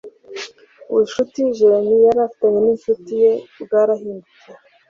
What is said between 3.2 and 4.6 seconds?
ye bwarahindutse.